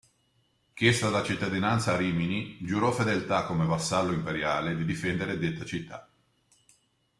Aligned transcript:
Chiesta 0.73 1.11
la 1.11 1.21
cittadinanza 1.21 1.93
a 1.93 1.95
Rimini, 1.97 2.57
giurò 2.65 2.91
fedeltà 2.91 3.43
come 3.45 3.67
vassallo 3.67 4.13
imperiale 4.13 4.75
di 4.75 4.83
difendere 4.83 5.37
detta 5.37 5.63
città. 5.63 6.09